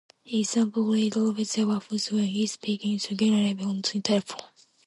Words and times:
"Example: 0.25 0.89
"Craig 0.89 1.15
always 1.15 1.55
waffles 1.59 2.09
when 2.11 2.23
he's 2.25 2.53
speaking 2.53 2.97
to 2.97 3.13
Genevieve 3.13 3.61
on 3.67 3.81
the 3.81 4.01
telephone". 4.01 4.49